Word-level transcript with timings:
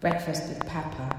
Breakfast 0.00 0.48
with 0.48 0.66
Papa. 0.66 1.14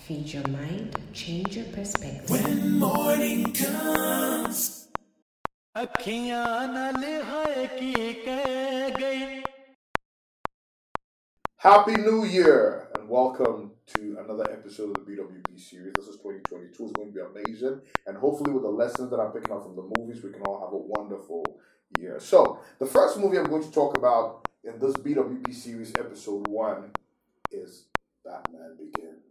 Feed 0.00 0.32
your 0.32 0.48
mind, 0.48 0.96
change 1.12 1.56
your 1.56 1.66
perspective. 1.66 2.28
When 2.28 2.80
morning 2.80 3.52
comes. 3.52 4.88
Happy 11.58 11.94
New 11.94 12.24
Year 12.24 12.88
and 12.96 13.08
welcome 13.08 13.70
to 13.94 14.18
another 14.18 14.50
episode 14.50 14.98
of 14.98 15.06
the 15.06 15.12
BWP 15.12 15.60
series. 15.60 15.92
This 15.94 16.08
is 16.08 16.16
2022. 16.16 16.66
It's 16.66 16.92
going 16.92 17.12
to 17.12 17.14
be 17.14 17.20
amazing. 17.20 17.82
And 18.08 18.16
hopefully, 18.16 18.50
with 18.50 18.64
the 18.64 18.68
lessons 18.68 19.10
that 19.10 19.20
I'm 19.20 19.30
picking 19.30 19.52
up 19.52 19.62
from 19.62 19.76
the 19.76 19.88
movies, 19.96 20.24
we 20.24 20.32
can 20.32 20.42
all 20.42 20.58
have 20.58 20.72
a 20.72 20.76
wonderful 20.76 21.44
year. 22.00 22.18
So, 22.18 22.58
the 22.80 22.86
first 22.86 23.16
movie 23.16 23.38
I'm 23.38 23.46
going 23.46 23.62
to 23.62 23.70
talk 23.70 23.96
about 23.96 24.48
in 24.64 24.80
this 24.80 24.94
BWP 24.94 25.54
series, 25.54 25.92
episode 25.96 26.48
one, 26.48 26.90
is 27.52 27.84
Batman 28.24 28.76
Begins. 28.78 29.22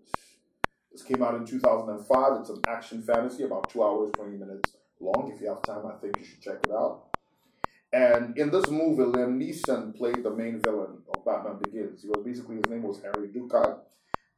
This 0.92 1.02
came 1.02 1.24
out 1.24 1.36
in 1.36 1.46
2005. 1.46 2.40
It's 2.40 2.50
an 2.50 2.62
action 2.68 3.02
fantasy, 3.02 3.44
about 3.44 3.70
two 3.70 3.84
hours, 3.84 4.12
20 4.14 4.38
minutes 4.38 4.78
long. 5.00 5.32
If 5.34 5.42
you 5.42 5.48
have 5.48 5.64
time, 5.64 5.86
I 5.88 5.96
think 6.00 6.18
you 6.20 6.26
should 6.26 6.42
check 6.42 6.60
it 6.64 6.72
out. 6.72 7.06
And 7.92 8.38
in 8.38 8.52
this 8.52 8.70
movie, 8.70 9.04
Liam 9.04 9.38
Neeson 9.38 9.96
played 9.96 10.24
the 10.24 10.32
main 10.32 10.60
villain 10.62 11.00
of 11.14 11.26
Batman 11.26 11.60
Begins. 11.64 12.02
He 12.02 12.08
was 12.08 12.24
basically 12.26 12.56
his 12.56 12.70
name 12.70 12.84
was 12.84 13.02
Henry 13.02 13.30
Ducard, 13.30 13.80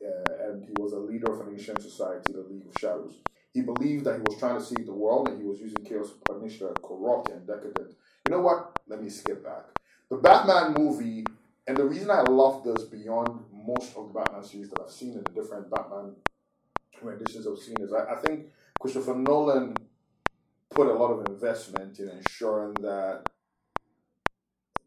uh, 0.05 0.47
and 0.47 0.63
he 0.63 0.71
was 0.77 0.93
a 0.93 0.99
leader 0.99 1.31
of 1.31 1.47
an 1.47 1.53
ancient 1.53 1.81
society, 1.81 2.33
the 2.33 2.41
League 2.49 2.65
of 2.67 2.73
Shadows. 2.79 3.19
He 3.53 3.61
believed 3.61 4.05
that 4.05 4.15
he 4.15 4.21
was 4.21 4.37
trying 4.37 4.57
to 4.57 4.63
save 4.63 4.85
the 4.85 4.93
world, 4.93 5.29
and 5.29 5.41
he 5.41 5.47
was 5.47 5.59
using 5.59 5.83
chaos 5.85 6.09
to 6.09 6.33
punish 6.33 6.59
the 6.59 6.73
corrupt 6.83 7.31
and 7.31 7.47
decadent. 7.47 7.95
You 8.27 8.31
know 8.31 8.41
what? 8.41 8.77
Let 8.87 9.01
me 9.01 9.09
skip 9.09 9.43
back. 9.43 9.63
The 10.09 10.17
Batman 10.17 10.73
movie, 10.73 11.25
and 11.65 11.77
the 11.77 11.85
reason 11.85 12.11
I 12.11 12.21
love 12.23 12.63
this 12.65 12.83
beyond 12.83 13.39
most 13.65 13.95
of 13.95 14.07
the 14.07 14.19
Batman 14.19 14.43
series 14.43 14.69
that 14.69 14.81
I've 14.81 14.91
seen 14.91 15.13
in 15.13 15.23
the 15.23 15.31
different 15.31 15.69
Batman 15.69 16.15
renditions 17.01 17.47
I've 17.47 17.57
seen 17.57 17.75
is 17.79 17.93
I, 17.93 18.13
I 18.13 18.15
think 18.15 18.47
Christopher 18.79 19.15
Nolan 19.15 19.75
put 20.69 20.87
a 20.87 20.93
lot 20.93 21.11
of 21.11 21.27
investment 21.27 21.99
in 21.99 22.09
ensuring 22.09 22.73
that 22.81 23.29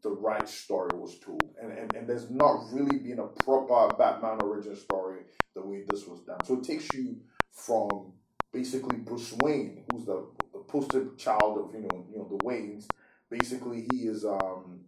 the 0.01 0.11
right 0.11 0.47
story 0.47 0.91
was 0.93 1.19
told. 1.19 1.43
And, 1.61 1.71
and, 1.71 1.93
and 1.95 2.07
there's 2.07 2.29
not 2.29 2.71
really 2.71 2.99
been 2.99 3.19
a 3.19 3.27
proper 3.27 3.93
Batman 3.95 4.39
origin 4.41 4.75
story 4.75 5.21
the 5.55 5.61
way 5.61 5.83
this 5.89 6.07
was 6.07 6.21
done. 6.21 6.37
So 6.45 6.55
it 6.55 6.63
takes 6.63 6.93
you 6.93 7.17
from 7.51 8.13
basically 8.53 8.97
Bruce 8.97 9.33
Wayne, 9.41 9.83
who's 9.91 10.05
the, 10.05 10.25
the 10.53 10.59
poster 10.59 11.09
child 11.17 11.57
of, 11.57 11.73
you 11.73 11.81
know, 11.81 12.05
you 12.09 12.17
know, 12.17 12.27
the 12.29 12.43
Waynes. 12.45 12.85
Basically 13.29 13.87
he 13.91 14.07
is 14.07 14.25
um 14.25 14.81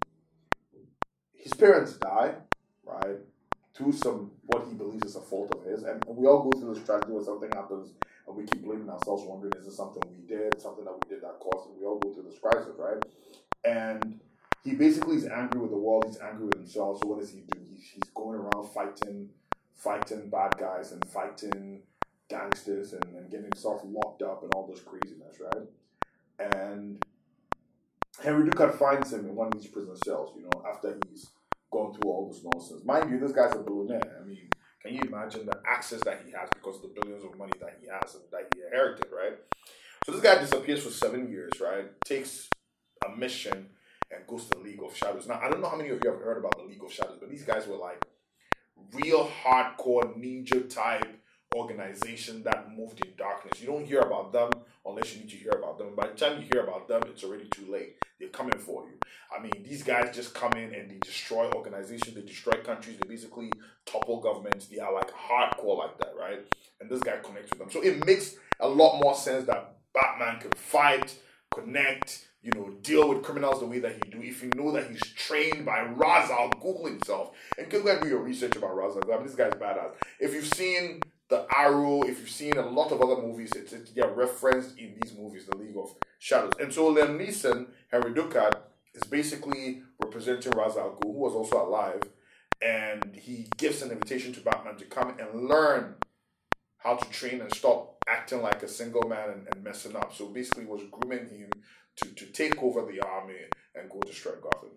his 1.33 1.53
parents 1.53 1.93
die, 1.93 2.35
right? 2.83 3.17
Through 3.73 3.93
some 3.93 4.31
what 4.45 4.67
he 4.67 4.73
believes 4.73 5.05
is 5.05 5.15
a 5.15 5.21
fault 5.21 5.53
of 5.55 5.63
his. 5.63 5.83
And, 5.83 6.03
and 6.05 6.17
we 6.17 6.27
all 6.27 6.49
go 6.49 6.59
through 6.59 6.73
this 6.73 6.83
tragedy 6.83 7.13
where 7.13 7.23
something 7.23 7.49
happens 7.53 7.93
and 8.27 8.35
we 8.35 8.43
keep 8.45 8.63
blaming 8.63 8.89
ourselves, 8.89 9.23
wondering 9.25 9.53
is 9.57 9.65
this 9.65 9.77
something 9.77 10.03
we 10.11 10.27
did, 10.27 10.61
something 10.61 10.85
that 10.85 10.93
we 10.93 11.09
did 11.09 11.23
that 11.23 11.39
caused 11.39 11.69
it. 11.69 11.79
We 11.79 11.85
all 11.85 11.99
go 11.99 12.13
through 12.13 12.29
this 12.29 12.39
crisis, 12.39 12.75
right? 12.77 13.03
And 13.63 14.19
he 14.63 14.73
basically 14.73 15.15
is 15.15 15.25
angry 15.25 15.61
with 15.61 15.71
the 15.71 15.77
world. 15.77 16.05
He's 16.05 16.19
angry 16.19 16.45
with 16.45 16.55
himself. 16.55 16.99
So 16.99 17.07
what 17.07 17.19
does 17.19 17.31
he 17.31 17.41
do? 17.41 17.59
He's, 17.69 17.87
he's 17.93 18.11
going 18.13 18.39
around 18.39 18.69
fighting, 18.73 19.29
fighting 19.75 20.29
bad 20.29 20.57
guys 20.57 20.91
and 20.91 21.03
fighting 21.07 21.81
gangsters 22.29 22.93
and, 22.93 23.03
and 23.15 23.29
getting 23.29 23.45
himself 23.45 23.81
locked 23.85 24.21
up 24.21 24.43
and 24.43 24.53
all 24.53 24.67
this 24.67 24.81
craziness, 24.81 25.37
right? 25.39 25.67
And 26.55 27.03
Henry 28.23 28.49
Ducard 28.49 28.75
finds 28.75 29.11
him 29.11 29.25
in 29.25 29.35
one 29.35 29.47
of 29.47 29.53
these 29.53 29.69
prison 29.69 29.95
cells. 30.05 30.33
You 30.35 30.43
know, 30.43 30.63
after 30.67 30.97
he's 31.09 31.29
gone 31.71 31.93
through 31.93 32.09
all 32.11 32.27
this 32.27 32.43
nonsense. 32.43 32.83
Mind 32.85 33.09
you, 33.09 33.19
this 33.19 33.31
guy's 33.31 33.55
a 33.55 33.59
billionaire. 33.59 34.19
I 34.21 34.27
mean, 34.27 34.49
can 34.81 34.93
you 34.93 35.01
imagine 35.01 35.45
the 35.45 35.59
access 35.65 36.01
that 36.01 36.21
he 36.25 36.31
has 36.31 36.49
because 36.53 36.75
of 36.77 36.81
the 36.81 36.99
billions 36.99 37.23
of 37.23 37.37
money 37.37 37.53
that 37.59 37.77
he 37.79 37.87
has 37.87 38.15
and 38.15 38.23
that 38.31 38.53
he 38.53 38.61
inherited, 38.63 39.07
right? 39.11 39.37
So 40.05 40.11
this 40.11 40.21
guy 40.21 40.39
disappears 40.39 40.83
for 40.83 40.89
seven 40.89 41.29
years, 41.29 41.53
right? 41.61 41.89
Takes 42.03 42.49
a 43.05 43.15
mission 43.15 43.69
and 44.11 44.27
goes 44.27 44.45
to 44.45 44.57
the 44.57 44.63
League 44.63 44.81
of 44.83 44.95
Shadows. 44.95 45.27
Now, 45.27 45.39
I 45.41 45.49
don't 45.49 45.61
know 45.61 45.69
how 45.69 45.77
many 45.77 45.89
of 45.89 46.01
you 46.03 46.11
have 46.11 46.19
heard 46.19 46.37
about 46.37 46.57
the 46.57 46.63
League 46.63 46.83
of 46.83 46.91
Shadows, 46.91 47.17
but 47.19 47.29
these 47.29 47.43
guys 47.43 47.67
were 47.67 47.77
like 47.77 48.03
real 48.93 49.29
hardcore 49.43 50.17
ninja 50.17 50.67
type 50.73 51.07
organization 51.55 52.43
that 52.43 52.71
moved 52.75 53.05
in 53.05 53.11
darkness. 53.17 53.61
You 53.61 53.67
don't 53.67 53.85
hear 53.85 53.99
about 53.99 54.31
them 54.33 54.49
unless 54.85 55.13
you 55.13 55.21
need 55.21 55.29
to 55.29 55.35
hear 55.35 55.51
about 55.51 55.77
them. 55.77 55.95
By 55.95 56.07
the 56.07 56.13
time 56.13 56.41
you 56.41 56.47
hear 56.51 56.63
about 56.63 56.87
them, 56.87 57.01
it's 57.07 57.23
already 57.23 57.45
too 57.51 57.71
late. 57.71 57.95
They're 58.19 58.29
coming 58.29 58.57
for 58.57 58.83
you. 58.85 58.97
I 59.35 59.41
mean, 59.41 59.63
these 59.63 59.83
guys 59.83 60.15
just 60.15 60.33
come 60.33 60.53
in 60.53 60.73
and 60.73 60.89
they 60.89 60.97
destroy 60.99 61.49
organizations, 61.51 62.15
they 62.15 62.21
destroy 62.21 62.53
countries, 62.63 62.97
they 62.97 63.07
basically 63.07 63.51
topple 63.85 64.19
governments. 64.19 64.67
They 64.67 64.79
are 64.79 64.93
like 64.93 65.11
hardcore 65.11 65.77
like 65.77 65.97
that, 65.99 66.13
right? 66.19 66.39
And 66.79 66.89
this 66.89 67.01
guy 67.01 67.17
connects 67.23 67.49
with 67.51 67.59
them. 67.59 67.71
So 67.71 67.81
it 67.81 68.05
makes 68.05 68.35
a 68.59 68.67
lot 68.67 68.99
more 69.01 69.15
sense 69.15 69.45
that 69.47 69.75
Batman 69.93 70.39
can 70.39 70.51
fight, 70.51 71.15
connect, 71.53 72.27
you 72.41 72.51
know, 72.55 72.71
deal 72.81 73.07
with 73.09 73.21
criminals 73.23 73.59
the 73.59 73.67
way 73.67 73.79
that 73.79 73.93
he 73.93 74.11
do. 74.11 74.21
If 74.21 74.41
you 74.41 74.49
know 74.55 74.71
that 74.71 74.89
he's 74.89 75.01
trained 75.01 75.65
by 75.65 75.81
Ra's 75.81 76.29
al 76.31 76.49
Ghul 76.49 76.87
himself, 76.87 77.31
and 77.57 77.69
go 77.69 77.85
and 77.85 78.01
do 78.01 78.09
your 78.09 78.21
research 78.21 78.55
about 78.55 78.75
Ra's 78.75 78.95
al 78.95 79.01
Ghul. 79.03 79.13
I 79.13 79.17
mean, 79.17 79.27
this 79.27 79.35
guy's 79.35 79.53
badass. 79.53 79.91
If 80.19 80.33
you've 80.33 80.51
seen 80.53 81.01
The 81.31 81.47
Arrow, 81.49 82.01
if 82.03 82.19
you've 82.19 82.29
seen 82.29 82.57
a 82.57 82.69
lot 82.69 82.91
of 82.91 83.01
other 83.01 83.21
movies, 83.21 83.53
it's, 83.55 83.71
it's 83.71 83.91
yeah, 83.95 84.09
referenced 84.13 84.77
in 84.77 84.95
these 85.01 85.15
movies, 85.17 85.45
The 85.45 85.55
League 85.55 85.77
of 85.77 85.95
Shadows. 86.19 86.51
And 86.59 86.73
so 86.73 86.93
Liam 86.93 87.17
Neeson, 87.17 87.67
Henry 87.89 88.11
Ducard, 88.11 88.57
is 88.93 89.03
basically 89.05 89.81
representing 90.03 90.51
Ra's 90.51 90.75
al 90.75 90.97
Ghul, 91.01 91.13
who 91.13 91.19
was 91.19 91.33
also 91.33 91.65
alive, 91.65 92.01
and 92.61 93.15
he 93.15 93.47
gives 93.55 93.81
an 93.81 93.91
invitation 93.91 94.33
to 94.33 94.41
Batman 94.41 94.75
to 94.75 94.83
come 94.83 95.15
and 95.19 95.47
learn 95.47 95.95
how 96.79 96.97
to 96.97 97.09
train 97.09 97.39
and 97.39 97.55
stop 97.55 98.03
acting 98.09 98.41
like 98.41 98.61
a 98.61 98.67
single 98.67 99.07
man 99.07 99.29
and, 99.29 99.47
and 99.53 99.63
messing 99.63 99.95
up. 99.95 100.13
So 100.13 100.27
basically, 100.27 100.65
was 100.65 100.81
grooming 100.91 101.29
him 101.29 101.49
to, 101.95 102.09
to 102.13 102.25
take 102.25 102.61
over 102.61 102.81
the 102.81 102.99
army 103.07 103.35
and 103.73 103.89
go 103.89 104.01
destroy 104.01 104.33
Gotham. 104.33 104.71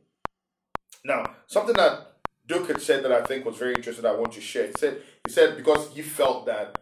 Now, 1.05 1.35
something 1.49 1.75
that 1.75 2.14
Duke 2.47 2.69
had 2.69 2.83
said 2.83 3.03
that 3.05 3.13
I 3.13 3.23
think 3.23 3.45
was 3.45 3.57
very 3.57 3.75
interesting. 3.75 4.05
I 4.05 4.13
want 4.13 4.33
to 4.33 4.41
share. 4.41 4.67
He 4.67 4.73
said 4.79 5.03
he 5.27 5.33
said 5.33 5.57
because 5.57 5.95
he 5.95 6.03
felt 6.03 6.47
that 6.47 6.79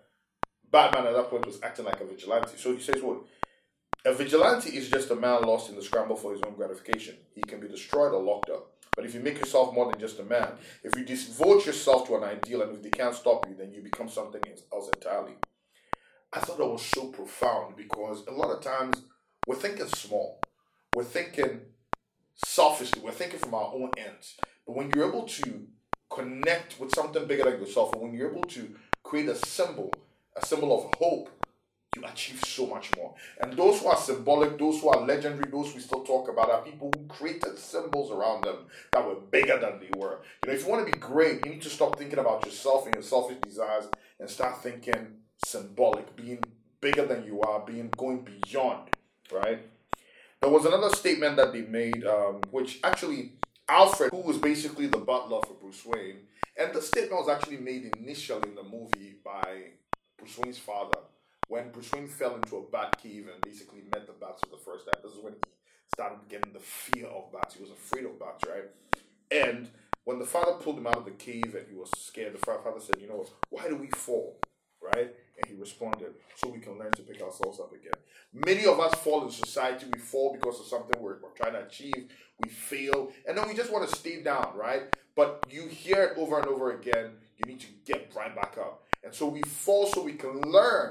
Batman 0.71 1.07
at 1.07 1.15
that 1.15 1.31
point 1.31 1.47
was 1.47 1.61
acting 1.63 1.85
like 1.85 2.01
a 2.01 2.05
vigilante. 2.05 2.57
So 2.57 2.75
he 2.75 2.81
says, 2.81 3.03
"What? 3.03 3.19
A 4.05 4.13
vigilante 4.13 4.71
is 4.71 4.91
just 4.91 5.11
a 5.11 5.15
man 5.15 5.43
lost 5.43 5.71
in 5.71 5.77
the 5.77 5.83
scramble 5.83 6.17
for 6.17 6.33
his 6.33 6.43
own 6.43 6.55
gratification. 6.57 7.17
He 7.35 7.43
can 7.43 7.61
be 7.61 7.69
destroyed 7.69 8.13
or 8.13 8.23
locked 8.23 8.51
up. 8.51 8.73
But 8.97 9.07
if 9.07 9.15
you 9.15 9.21
make 9.21 9.39
yourself 9.39 9.73
more 9.73 9.91
than 9.91 10.01
just 10.01 10.19
a 10.19 10.25
man, 10.25 10.49
if 10.83 10.97
you 10.97 11.05
devote 11.05 11.65
yourself 11.65 12.09
to 12.09 12.17
an 12.17 12.25
ideal, 12.25 12.63
and 12.63 12.75
if 12.77 12.83
they 12.83 12.91
can't 12.91 13.15
stop 13.15 13.49
you, 13.49 13.55
then 13.55 13.73
you 13.73 13.81
become 13.83 14.09
something 14.09 14.43
else 14.73 14.91
entirely." 14.97 15.35
I 16.33 16.41
thought 16.41 16.59
that 16.59 16.67
was 16.67 16.83
so 16.83 17.09
profound 17.09 17.77
because 17.77 18.27
a 18.27 18.33
lot 18.33 18.51
of 18.51 18.63
times 18.63 19.03
we're 19.47 19.57
thinking 19.57 19.87
small. 19.87 20.41
We're 20.97 21.05
thinking 21.05 21.61
selfishly. 22.35 23.03
We're 23.03 23.13
thinking 23.13 23.39
from 23.39 23.55
our 23.55 23.73
own 23.73 23.91
ends. 23.99 24.37
But 24.67 24.77
when 24.77 24.91
you're 24.91 25.09
able 25.09 25.25
to 25.25 25.67
connect 26.11 26.79
with 26.79 26.95
something 26.95 27.27
bigger 27.27 27.45
than 27.45 27.61
yourself, 27.61 27.93
and 27.93 28.03
when 28.03 28.15
you're 28.15 28.31
able 28.31 28.43
to 28.43 28.75
create 29.03 29.29
a 29.29 29.35
symbol, 29.35 29.93
a 30.37 30.45
symbol 30.45 30.77
of 30.77 30.95
hope, 30.99 31.31
you 31.97 32.03
achieve 32.05 32.43
so 32.47 32.67
much 32.67 32.91
more. 32.97 33.15
And 33.41 33.53
those 33.53 33.81
who 33.81 33.89
are 33.89 33.97
symbolic, 33.97 34.59
those 34.59 34.81
who 34.81 34.89
are 34.89 35.05
legendary, 35.05 35.51
those 35.51 35.75
we 35.75 35.81
still 35.81 36.03
talk 36.03 36.29
about 36.29 36.51
are 36.51 36.63
people 36.63 36.91
who 36.97 37.07
created 37.07 37.59
symbols 37.59 38.11
around 38.11 38.45
them 38.45 38.67
that 38.93 39.07
were 39.07 39.17
bigger 39.17 39.59
than 39.59 39.79
they 39.79 39.91
were. 39.99 40.21
You 40.43 40.49
know, 40.49 40.55
if 40.55 40.63
you 40.63 40.71
want 40.71 40.87
to 40.87 40.93
be 40.93 40.99
great, 40.99 41.45
you 41.45 41.53
need 41.53 41.63
to 41.63 41.71
stop 41.71 41.99
thinking 41.99 42.19
about 42.19 42.45
yourself 42.47 42.87
and 42.87 42.95
your 42.95 43.03
selfish 43.03 43.39
desires 43.43 43.89
and 44.19 44.29
start 44.29 44.63
thinking 44.63 45.19
symbolic, 45.45 46.17
being 46.17 46.43
bigger 46.81 47.05
than 47.05 47.25
you 47.25 47.41
are, 47.43 47.61
being 47.61 47.91
going 47.97 48.27
beyond, 48.43 48.89
right? 49.31 49.61
There 50.41 50.51
was 50.51 50.65
another 50.65 50.91
statement 50.91 51.37
that 51.37 51.53
they 51.53 51.63
made, 51.63 52.05
um, 52.07 52.41
which 52.51 52.81
actually 52.83 53.33
Alfred, 53.73 54.11
who 54.11 54.21
was 54.21 54.37
basically 54.37 54.87
the 54.87 54.99
butler 54.99 55.41
for 55.47 55.55
Bruce 55.55 55.87
Wayne, 55.87 56.19
and 56.59 56.75
the 56.75 56.83
statement 56.83 57.25
was 57.25 57.31
actually 57.31 57.57
made 57.57 57.97
initially 57.97 58.51
in 58.51 58.55
the 58.55 58.63
movie 58.63 59.15
by 59.25 59.71
Bruce 60.19 60.37
Wayne's 60.37 60.59
father 60.59 60.99
when 61.49 61.71
Bruce 61.71 61.91
Wayne 61.91 62.07
fell 62.07 62.35
into 62.35 62.59
a 62.59 62.71
bat 62.71 62.99
cave 63.03 63.31
and 63.33 63.41
basically 63.41 63.81
met 63.91 64.07
the 64.07 64.13
bats 64.13 64.43
for 64.43 64.51
the 64.55 64.63
first 64.63 64.85
time. 64.85 65.01
This 65.03 65.15
is 65.15 65.25
when 65.25 65.33
he 65.33 65.39
started 65.95 66.19
getting 66.29 66.53
the 66.53 66.61
fear 66.61 67.07
of 67.07 67.33
bats. 67.33 67.55
He 67.55 67.63
was 67.63 67.71
afraid 67.71 68.05
of 68.05 68.21
bats, 68.21 68.45
right? 68.47 68.69
And 69.31 69.71
when 70.05 70.19
the 70.19 70.27
father 70.27 70.53
pulled 70.63 70.77
him 70.77 70.87
out 70.87 70.99
of 70.99 71.07
the 71.07 71.13
cave 71.13 71.55
and 71.55 71.67
he 71.67 71.75
was 71.75 71.89
scared, 71.97 72.35
the 72.35 72.45
father 72.45 72.79
said, 72.79 73.01
"You 73.01 73.09
know, 73.09 73.27
why 73.49 73.69
do 73.69 73.77
we 73.77 73.87
fall?" 73.87 74.39
Right? 74.83 75.15
Responded, 75.63 76.13
"So 76.39 76.49
we 76.49 76.59
can 76.59 76.75
learn 76.81 76.93
to 76.93 77.03
pick 77.03 77.23
ourselves 77.23 77.61
up 77.61 77.73
again." 77.73 77.99
Many 78.33 78.65
of 78.67 78.81
us 78.81 78.95
fall 79.05 79.25
in 79.25 79.31
society. 79.31 79.87
We 79.95 80.01
fall 80.13 80.29
because 80.37 80.59
of 80.61 80.67
something 80.67 81.01
we're, 81.01 81.19
we're 81.23 81.37
trying 81.41 81.53
to 81.53 81.65
achieve. 81.65 82.03
We 82.43 82.49
fail, 82.49 83.13
and 83.27 83.33
then 83.37 83.47
we 83.49 83.55
just 83.55 83.73
want 83.73 83.89
to 83.89 83.97
stay 84.03 84.23
down, 84.23 84.49
right? 84.57 84.85
But 85.15 85.47
you 85.49 85.63
hear 85.69 86.01
it 86.07 86.19
over 86.19 86.39
and 86.41 86.49
over 86.49 86.67
again. 86.79 87.09
You 87.39 87.45
need 87.51 87.61
to 87.61 87.73
get 87.85 88.13
right 88.17 88.35
back 88.35 88.57
up. 88.59 88.75
And 89.05 89.15
so 89.15 89.29
we 89.29 89.43
fall 89.43 89.87
so 89.87 90.03
we 90.03 90.15
can 90.15 90.41
learn 90.43 90.91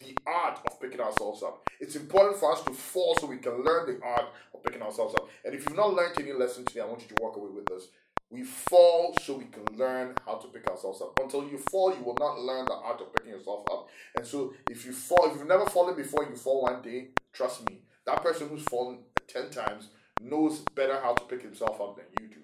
the 0.00 0.16
art 0.26 0.58
of 0.66 0.80
picking 0.80 1.00
ourselves 1.00 1.42
up. 1.42 1.68
It's 1.80 1.96
important 1.96 2.36
for 2.38 2.52
us 2.52 2.62
to 2.64 2.72
fall 2.72 3.16
so 3.18 3.26
we 3.26 3.38
can 3.38 3.62
learn 3.62 3.86
the 3.86 3.98
art 4.04 4.26
of 4.54 4.62
picking 4.62 4.82
ourselves 4.82 5.14
up. 5.14 5.28
And 5.44 5.54
if 5.54 5.64
you've 5.64 5.76
not 5.76 5.94
learned 5.94 6.20
any 6.20 6.32
lesson 6.32 6.64
today, 6.64 6.80
I 6.80 6.86
want 6.86 7.02
you 7.02 7.08
to 7.14 7.22
walk 7.22 7.36
away 7.36 7.50
with 7.50 7.66
this. 7.66 7.88
We 8.30 8.42
fall 8.42 9.14
so 9.22 9.38
we 9.38 9.44
can 9.44 9.64
learn 9.78 10.14
how 10.26 10.34
to 10.34 10.48
pick 10.48 10.66
ourselves 10.68 11.00
up. 11.00 11.18
Until 11.22 11.48
you 11.48 11.58
fall, 11.58 11.94
you 11.96 12.02
will 12.02 12.16
not 12.18 12.40
learn 12.40 12.66
the 12.66 12.74
art 12.74 13.00
of 13.00 13.14
picking 13.14 13.32
yourself 13.32 13.64
up. 13.70 13.88
And 14.16 14.26
so, 14.26 14.52
if 14.68 14.84
you 14.84 14.92
fall, 14.92 15.30
if 15.30 15.38
you've 15.38 15.46
never 15.46 15.66
fallen 15.66 15.94
before, 15.94 16.24
you 16.24 16.34
fall 16.36 16.62
one 16.62 16.82
day. 16.82 17.08
Trust 17.32 17.68
me, 17.68 17.82
that 18.04 18.22
person 18.22 18.48
who's 18.48 18.64
fallen 18.64 18.98
ten 19.28 19.50
times 19.50 19.88
knows 20.20 20.60
better 20.74 21.00
how 21.00 21.14
to 21.14 21.24
pick 21.24 21.42
himself 21.42 21.80
up 21.80 21.96
than 21.96 22.06
you 22.20 22.28
do. 22.28 22.40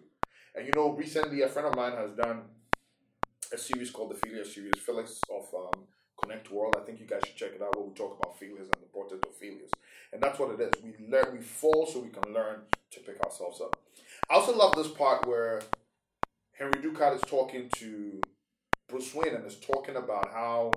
And 0.55 0.67
you 0.67 0.73
know, 0.75 0.91
recently 0.93 1.43
a 1.43 1.49
friend 1.49 1.69
of 1.69 1.75
mine 1.75 1.93
has 1.93 2.13
done 2.13 2.43
a 3.53 3.59
series 3.59 3.91
called 3.91 4.11
the 4.11 4.27
Failure 4.27 4.45
Series, 4.45 4.75
Felix 4.79 5.21
of 5.31 5.47
um, 5.55 5.85
Connect 6.21 6.51
World. 6.51 6.77
I 6.79 6.85
think 6.85 7.01
you 7.01 7.07
guys 7.07 7.23
should 7.27 7.37
check 7.37 7.53
it 7.55 7.63
out 7.63 7.77
where 7.77 7.87
we 7.87 7.95
talk 7.95 8.17
about 8.19 8.39
failures 8.39 8.69
and 8.73 8.83
the 8.83 8.87
importance 8.87 9.23
of 9.27 9.35
failures. 9.35 9.71
And 10.13 10.23
that's 10.23 10.39
what 10.39 10.59
it 10.59 10.61
is. 10.61 10.83
We 10.83 11.07
learn, 11.07 11.37
we 11.37 11.43
fall 11.43 11.87
so 11.87 12.01
we 12.01 12.11
can 12.11 12.33
learn 12.33 12.61
to 12.93 13.01
pick 13.01 13.21
ourselves 13.25 13.61
up. 13.61 13.77
I 14.33 14.37
also 14.37 14.57
love 14.57 14.75
this 14.75 14.89
part 14.89 15.29
where 15.29 15.61
Henry 16.53 16.81
Ducard 16.81 17.17
is 17.17 17.21
talking 17.21 17.69
to 17.77 18.19
Bruce 18.89 19.15
Wayne 19.15 19.35
and 19.35 19.45
is 19.45 19.57
talking 19.57 19.97
about 19.97 20.33
how 20.33 20.73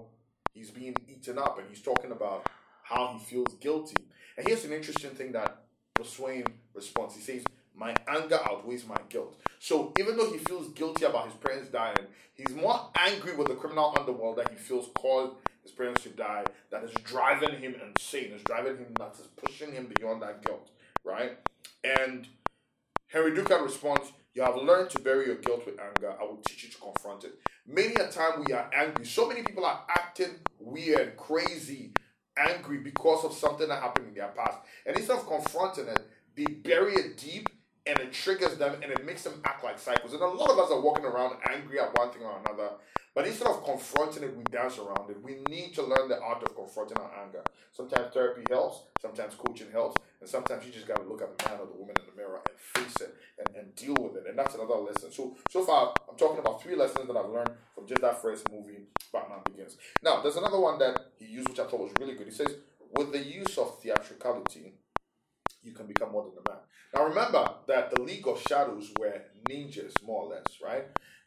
he's 0.54 0.72
being 0.72 0.94
eaten 1.08 1.38
up 1.38 1.58
and 1.58 1.70
he's 1.70 1.82
talking 1.82 2.12
about 2.12 2.50
how 2.84 3.18
he 3.18 3.24
feels 3.24 3.54
guilty. 3.62 3.96
And 4.38 4.46
here's 4.46 4.66
an 4.66 4.74
interesting 4.74 5.12
thing 5.12 5.32
that 5.32 5.64
Bruce 5.94 6.20
Wayne 6.20 6.44
responds. 6.74 7.16
He 7.16 7.22
says, 7.22 7.46
My 7.74 7.96
anger 8.10 8.40
outweighs 8.44 8.86
my 8.86 8.98
guilt. 9.08 9.40
So 9.60 9.94
even 9.98 10.18
though 10.18 10.34
he 10.34 10.40
feels 10.40 10.68
guilty 10.74 11.06
about 11.06 11.28
his 11.28 11.36
parents 11.36 11.70
dying, 11.70 11.96
he's 12.34 12.54
more 12.54 12.90
angry 12.98 13.38
with 13.38 13.48
the 13.48 13.56
criminal 13.56 13.96
underworld 13.98 14.36
that 14.36 14.50
he 14.50 14.58
feels 14.58 14.90
caused 14.96 15.38
his 15.64 15.72
parents 15.72 16.04
to 16.04 16.10
die, 16.10 16.44
that 16.72 16.84
is 16.84 16.92
driving 17.06 17.58
him 17.58 17.74
insane, 17.82 18.34
is 18.34 18.44
driving 18.44 18.76
him 18.76 18.94
nuts, 19.00 19.22
is 19.22 19.28
pushing 19.28 19.72
him 19.72 19.90
beyond 19.96 20.22
that 20.24 20.44
guilt, 20.44 20.72
right? 21.06 21.38
And 21.86 22.28
Henry 23.16 23.32
Ducard 23.32 23.64
responds, 23.64 24.12
You 24.34 24.42
have 24.42 24.58
learned 24.58 24.90
to 24.90 25.00
bury 25.00 25.28
your 25.28 25.36
guilt 25.36 25.66
with 25.66 25.80
anger. 25.80 26.14
I 26.20 26.24
will 26.26 26.42
teach 26.46 26.64
you 26.64 26.70
to 26.70 26.78
confront 26.78 27.24
it. 27.24 27.40
Many 27.66 27.96
a 27.96 28.10
time 28.10 28.44
we 28.46 28.52
are 28.52 28.70
angry. 28.76 29.06
So 29.06 29.26
many 29.26 29.42
people 29.42 29.64
are 29.64 29.86
acting 29.90 30.32
weird, 30.60 31.16
crazy, 31.16 31.94
angry 32.38 32.80
because 32.80 33.24
of 33.24 33.32
something 33.32 33.70
that 33.70 33.82
happened 33.82 34.10
in 34.10 34.16
their 34.16 34.28
past. 34.36 34.58
And 34.86 34.98
instead 34.98 35.18
of 35.20 35.28
confronting 35.28 35.88
it, 35.88 36.02
they 36.36 36.44
bury 36.44 36.96
it 36.96 37.18
deep 37.18 37.48
and 37.88 38.00
it 38.00 38.12
triggers 38.14 38.58
them 38.58 38.76
and 38.82 38.92
it 38.92 39.06
makes 39.06 39.24
them 39.24 39.42
act 39.46 39.64
like 39.64 39.78
cycles. 39.80 40.14
And 40.14 40.22
a 40.22 40.28
lot 40.28 40.50
of 40.50 40.60
us 40.60 40.72
are 40.72 40.82
walking 40.82 41.06
around 41.06 41.38
angry 41.50 41.80
at 41.80 41.98
one 41.98 42.12
thing 42.12 42.24
or 42.24 42.40
another. 42.40 42.70
But 43.14 43.28
instead 43.28 43.48
of 43.48 43.64
confronting 43.64 44.24
it, 44.24 44.36
we 44.36 44.44
dance 44.44 44.78
around 44.78 45.10
it. 45.10 45.24
We 45.24 45.38
need 45.50 45.74
to 45.76 45.84
learn 45.84 46.10
the 46.10 46.20
art 46.20 46.44
of 46.44 46.54
confronting 46.54 46.98
our 46.98 47.12
anger. 47.24 47.42
Sometimes 47.72 48.14
therapy 48.14 48.44
helps, 48.50 48.82
sometimes 49.02 49.36
coaching 49.36 49.72
helps, 49.72 50.02
and 50.20 50.30
sometimes 50.30 50.66
you 50.66 50.74
just 50.74 50.86
got 50.86 50.98
to 50.98 51.04
look 51.04 51.22
at 51.22 51.38
the 51.38 51.50
man 51.50 51.60
or 51.62 51.66
the 51.68 51.80
woman 51.80 51.96
in 51.98 52.06
the 52.08 52.22
mirror 52.22 52.42
and 52.46 52.60
face 52.60 53.02
it 53.02 53.16
and, 53.40 53.56
and 53.56 53.76
deal 53.76 53.96
with 53.96 54.18
it. 54.18 54.26
And 54.28 54.38
that's 54.38 54.56
another 54.56 54.76
lesson. 54.76 55.12
So, 55.14 55.38
so 55.50 55.64
far, 55.64 55.94
I'm 56.10 56.18
talking 56.18 56.40
about 56.40 56.62
three 56.62 56.76
lessons 56.76 57.08
that 57.08 57.16
I've 57.16 57.30
learned 57.30 57.52
from 57.74 57.88
just 57.88 58.02
that 58.02 58.22
first 58.22 58.52
movie, 58.52 58.88
Batman 59.14 59.40
Begins. 59.46 59.78
Now, 60.04 60.22
there's 60.22 60.36
another 60.36 60.60
one 60.60 60.78
that 60.80 61.12
he 61.18 61.26
used, 61.26 61.48
which 61.48 61.60
I 61.60 61.68
thought 61.68 61.80
was 61.80 61.94
really 62.00 62.16
good. 62.16 62.28
He 62.28 62.34
says, 62.34 62.54
with 62.98 63.14
the 63.14 63.20
use 63.20 63.58
of 63.58 63.80
theatricality, 63.80 64.74
you 65.66 65.74
can 65.74 65.88
become 65.88 66.12
more 66.12 66.24
than 66.24 66.34
a 66.46 66.50
man. 66.50 66.60
Now 66.94 67.06
remember 67.08 67.50
that 67.68 67.92
the 67.92 68.02
League 68.02 68.28
of 68.28 68.42
Shadows 68.48 68.92
were 69.00 69.22
ninjas, 69.50 69.94
more 70.06 70.24
or 70.24 70.30
less, 70.30 70.62
right? 70.64 70.86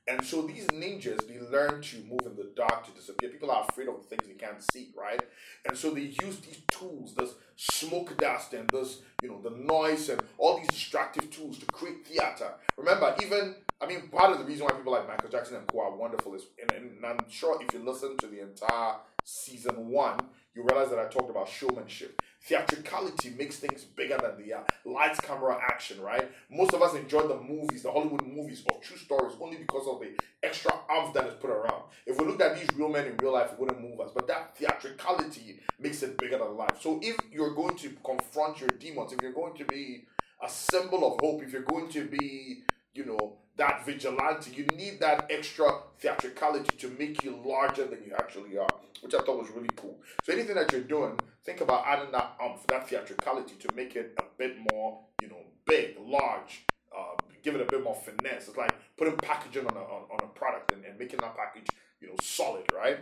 And 0.09 0.25
so 0.25 0.43
these 0.43 0.67
ninjas, 0.69 1.29
they 1.29 1.39
learn 1.39 1.83
to 1.83 1.97
move 1.99 2.23
in 2.25 2.35
the 2.35 2.51
dark 2.57 2.87
to 2.87 2.93
disappear. 2.93 3.29
People 3.29 3.51
are 3.51 3.67
afraid 3.69 3.89
of 3.89 3.97
the 4.01 4.05
things 4.05 4.27
they 4.27 4.35
can't 4.35 4.63
see, 4.73 4.89
right? 4.97 5.21
And 5.67 5.77
so 5.77 5.91
they 5.91 6.01
use 6.01 6.39
these 6.41 6.63
tools, 6.71 7.15
this 7.15 7.35
smoke 7.57 8.17
dust 8.17 8.55
and 8.55 8.71
this, 8.71 9.03
you 9.23 9.29
know, 9.29 9.43
the 9.43 9.51
noise 9.51 10.09
and 10.09 10.23
all 10.39 10.57
these 10.57 10.69
distractive 10.69 11.31
tools 11.31 11.59
to 11.59 11.67
create 11.67 12.07
theater. 12.07 12.55
Remember, 12.79 13.15
even, 13.23 13.57
I 13.83 13.87
mean, 13.87 14.09
part 14.09 14.33
of 14.33 14.39
the 14.39 14.45
reason 14.45 14.65
why 14.65 14.73
people 14.73 14.93
like 14.93 15.07
Michael 15.07 15.29
Jackson 15.29 15.57
and 15.57 15.67
co 15.67 15.81
are 15.81 15.95
wonderful 15.95 16.35
is, 16.35 16.47
and, 16.63 16.73
and 16.73 17.05
I'm 17.05 17.19
sure 17.29 17.61
if 17.61 17.75
you 17.75 17.81
listen 17.81 18.17
to 18.17 18.29
the 18.29 18.41
entire 18.41 18.95
season 19.25 19.89
one, 19.89 20.19
you 20.59 20.65
realize 20.65 20.91
that 20.91 20.99
I 20.99 21.05
talked 21.05 21.31
about 21.31 21.49
showmanship. 21.49 22.21
Theatricality 22.43 23.31
makes 23.39 23.57
things 23.57 23.85
bigger 23.85 24.19
than 24.21 24.45
they 24.45 24.53
are. 24.53 24.65
Uh, 24.87 24.91
Lights, 24.91 25.21
camera, 25.21 25.57
action, 25.63 26.01
right? 26.01 26.29
Most 26.51 26.75
of 26.75 26.83
us 26.83 26.95
enjoy 26.95 27.29
the 27.29 27.39
movies, 27.41 27.85
the 27.85 27.93
Hollywood 27.93 28.27
movies 28.27 28.65
of 28.69 28.81
true 28.81 28.97
stories, 28.97 29.35
only 29.41 29.59
because 29.59 29.87
of 29.87 30.01
the 30.01 30.11
extra 30.43 30.73
arms 30.89 31.15
that 31.15 31.29
is 31.29 31.35
put 31.35 31.51
around. 31.51 31.85
If 32.07 32.19
we 32.19 32.27
looked 32.27 32.43
at 32.43 32.59
these 32.59 32.69
real 32.77 32.89
men 32.89 33.07
in 33.07 33.17
real 33.19 33.35
life, 33.35 33.53
it 33.53 33.61
wouldn't 33.61 33.81
move 33.81 34.01
us. 34.01 34.11
But 34.13 34.27
that 34.27 34.57
theatricality 34.57 35.61
makes 35.79 36.03
it 36.03 36.19
bigger 36.19 36.39
than 36.39 36.57
life. 36.57 36.81
So 36.81 36.99
if 37.03 37.17
you're 37.31 37.55
going 37.55 37.77
to 37.77 37.91
confront 38.05 38.61
your 38.61 38.71
demons, 38.71 39.13
if 39.13 39.23
you're 39.23 39.33
going 39.33 39.57
to 39.59 39.65
be 39.65 40.07
a 40.43 40.49
symbol 40.49 41.07
of 41.07 41.21
hope, 41.21 41.45
if 41.45 41.53
you're 41.53 41.63
going 41.63 41.89
to 41.91 42.05
be, 42.07 42.63
you 42.95 43.05
know, 43.05 43.37
that 43.57 43.85
vigilante. 43.85 44.53
You 44.55 44.65
need 44.77 45.01
that 45.01 45.27
extra 45.31 45.69
theatricality 45.99 46.77
to 46.79 46.89
make 46.99 47.23
you 47.23 47.41
larger 47.45 47.87
than 47.87 48.03
you 48.05 48.13
actually 48.17 48.57
are, 48.57 48.69
which 49.01 49.15
I 49.15 49.19
thought 49.19 49.39
was 49.39 49.51
really 49.51 49.71
cool. 49.77 49.99
So 50.25 50.33
anything 50.33 50.55
that 50.55 50.73
you're 50.73 50.81
doing, 50.81 51.19
think 51.45 51.61
about 51.61 51.85
adding 51.87 52.13
that 52.13 52.37
umph, 52.43 52.67
that 52.69 52.89
theatricality 52.89 53.55
to 53.57 53.75
make 53.75 53.97
it 53.97 54.15
a 54.19 54.25
bit 54.37 54.57
more, 54.73 55.01
you 55.21 55.29
know, 55.29 55.43
big, 55.67 55.97
large, 56.01 56.65
uh, 56.97 57.15
give 57.43 57.55
it 57.55 57.61
a 57.61 57.65
bit 57.65 57.83
more 57.83 57.95
finesse. 57.95 58.49
It's 58.49 58.57
like 58.57 58.75
putting 58.97 59.17
packaging 59.17 59.67
on 59.67 59.77
a, 59.77 59.81
on, 59.81 60.03
on 60.11 60.19
a 60.23 60.29
product 60.29 60.73
and, 60.73 60.85
and 60.85 60.99
making 60.99 61.19
that 61.21 61.37
package, 61.37 61.67
you 62.01 62.09
know, 62.09 62.15
solid, 62.23 62.65
right? 62.75 62.99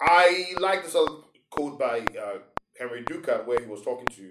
I 0.00 0.54
like 0.58 0.84
this 0.84 0.94
other 0.94 1.12
quote 1.50 1.78
by 1.78 2.00
uh, 2.00 2.38
Henry 2.78 3.02
Ducard 3.02 3.46
where 3.46 3.60
he 3.60 3.66
was 3.66 3.82
talking 3.82 4.06
to 4.16 4.30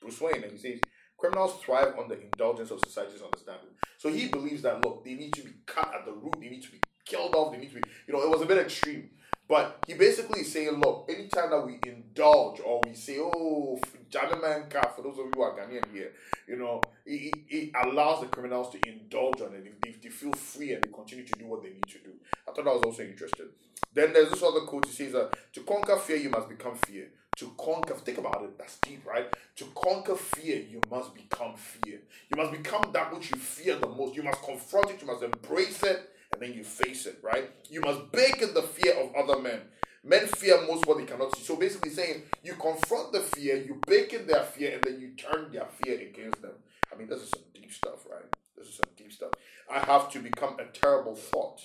Bruce 0.00 0.20
Wayne 0.20 0.42
and 0.42 0.52
he 0.52 0.58
says, 0.58 0.80
Criminals 1.22 1.54
thrive 1.62 1.94
on 2.00 2.08
the 2.08 2.20
indulgence 2.20 2.72
of 2.72 2.80
society's 2.84 3.22
understanding. 3.22 3.68
So 3.96 4.08
he 4.08 4.26
believes 4.26 4.62
that 4.62 4.84
look, 4.84 5.04
they 5.04 5.14
need 5.14 5.32
to 5.34 5.42
be 5.42 5.52
cut 5.66 5.94
at 5.94 6.04
the 6.04 6.10
root, 6.10 6.34
they 6.40 6.48
need 6.48 6.64
to 6.64 6.72
be 6.72 6.80
killed 7.04 7.32
off, 7.36 7.52
they 7.52 7.58
need 7.58 7.68
to 7.68 7.76
be, 7.76 7.82
you 8.08 8.12
know, 8.12 8.24
it 8.24 8.28
was 8.28 8.42
a 8.42 8.46
bit 8.46 8.58
extreme. 8.58 9.08
But 9.48 9.84
he 9.86 9.94
basically 9.94 10.40
is 10.40 10.52
saying, 10.52 10.80
look, 10.80 11.08
anytime 11.08 11.50
that 11.50 11.64
we 11.64 11.78
indulge 11.86 12.58
or 12.58 12.80
we 12.84 12.94
say, 12.94 13.18
oh, 13.20 13.78
car, 14.10 14.92
for 14.96 15.02
those 15.02 15.12
of 15.12 15.26
you 15.26 15.30
who 15.36 15.42
are 15.42 15.56
Ghanaian 15.56 15.84
here, 15.92 16.10
you 16.48 16.56
know, 16.56 16.80
it, 17.06 17.32
it 17.48 17.70
allows 17.84 18.22
the 18.22 18.26
criminals 18.26 18.70
to 18.70 18.80
indulge 18.88 19.42
on 19.42 19.54
it. 19.54 19.80
They, 19.80 19.92
they 19.92 20.08
feel 20.08 20.32
free 20.32 20.72
and 20.72 20.82
they 20.82 20.88
continue 20.88 21.24
to 21.24 21.38
do 21.38 21.46
what 21.46 21.62
they 21.62 21.68
need 21.68 21.86
to 21.86 21.98
do. 21.98 22.14
I 22.48 22.52
thought 22.52 22.64
that 22.64 22.74
was 22.74 22.82
also 22.82 23.04
interesting. 23.04 23.46
Then 23.94 24.12
there's 24.12 24.30
this 24.30 24.42
other 24.42 24.62
quote. 24.62 24.86
He 24.86 24.92
says, 24.92 25.14
uh, 25.14 25.30
to 25.52 25.60
conquer 25.60 25.98
fear, 25.98 26.16
you 26.16 26.30
must 26.30 26.48
become 26.48 26.74
fear. 26.84 27.10
To 27.38 27.52
conquer, 27.56 27.94
think 27.94 28.18
about 28.18 28.42
it, 28.44 28.58
that's 28.58 28.78
deep, 28.78 29.06
right? 29.06 29.26
To 29.56 29.64
conquer 29.74 30.16
fear, 30.16 30.60
you 30.60 30.80
must 30.90 31.14
become 31.14 31.54
fear. 31.56 32.00
You 32.30 32.36
must 32.36 32.52
become 32.52 32.90
that 32.92 33.12
which 33.12 33.30
you 33.30 33.38
fear 33.38 33.76
the 33.76 33.88
most. 33.88 34.14
You 34.14 34.22
must 34.22 34.42
confront 34.42 34.90
it, 34.90 35.00
you 35.00 35.06
must 35.06 35.22
embrace 35.22 35.82
it, 35.82 36.10
and 36.32 36.42
then 36.42 36.52
you 36.52 36.62
face 36.62 37.06
it, 37.06 37.18
right? 37.22 37.50
You 37.70 37.80
must 37.80 38.12
bake 38.12 38.42
in 38.42 38.54
the 38.54 38.62
fear 38.62 38.94
of 38.94 39.14
other 39.14 39.40
men. 39.40 39.60
Men 40.04 40.26
fear 40.26 40.60
most 40.66 40.86
what 40.86 40.98
they 40.98 41.04
cannot 41.04 41.34
see. 41.36 41.42
So 41.42 41.56
basically 41.56 41.90
saying 41.90 42.22
you 42.42 42.54
confront 42.54 43.12
the 43.12 43.20
fear, 43.20 43.56
you 43.56 43.80
bake 43.86 44.12
in 44.12 44.26
their 44.26 44.42
fear, 44.42 44.74
and 44.74 44.82
then 44.82 45.00
you 45.00 45.10
turn 45.10 45.50
their 45.52 45.66
fear 45.82 46.00
against 46.00 46.42
them. 46.42 46.54
I 46.92 46.98
mean, 46.98 47.08
this 47.08 47.22
is 47.22 47.30
some 47.30 47.44
deep 47.54 47.72
stuff, 47.72 48.06
right? 48.10 48.24
This 48.56 48.68
is 48.68 48.74
some 48.74 48.90
deep 48.96 49.12
stuff. 49.12 49.30
I 49.70 49.78
have 49.78 50.10
to 50.12 50.18
become 50.18 50.56
a 50.58 50.64
terrible 50.66 51.14
thought. 51.14 51.60